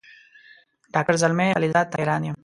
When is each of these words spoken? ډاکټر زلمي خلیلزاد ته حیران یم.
ډاکټر 0.93 1.15
زلمي 1.21 1.47
خلیلزاد 1.57 1.87
ته 1.91 1.95
حیران 1.99 2.21
یم. 2.27 2.35